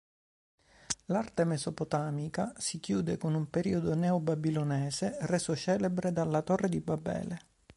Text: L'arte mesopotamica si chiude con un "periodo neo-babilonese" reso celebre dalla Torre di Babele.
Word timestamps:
L'arte 1.05 1.43
mesopotamica 1.43 2.53
si 2.57 2.79
chiude 2.79 3.17
con 3.17 3.35
un 3.35 3.51
"periodo 3.51 3.93
neo-babilonese" 3.93 5.19
reso 5.27 5.55
celebre 5.55 6.11
dalla 6.11 6.41
Torre 6.41 6.69
di 6.69 6.81
Babele. 6.81 7.39